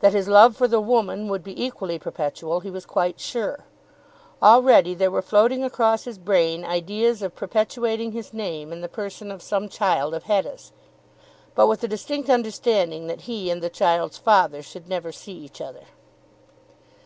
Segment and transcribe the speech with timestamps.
[0.00, 3.64] That his love for the woman would be equally perpetual he was quite sure.
[4.42, 9.30] Already there were floating across his brain ideas of perpetuating his name in the person
[9.30, 10.72] of some child of Hetta's,
[11.54, 15.62] but with the distinct understanding that he and the child's father should never see each
[15.62, 15.84] other.